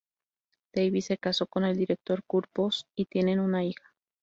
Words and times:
Davis 0.73 1.05
se 1.05 1.19
casó 1.19 1.45
con 1.45 1.63
el 1.63 1.77
director 1.77 2.23
Kurt 2.23 2.49
Voss, 2.55 2.87
y 2.95 3.05
tienen 3.05 3.39
una 3.39 3.63
hija. 3.63 3.93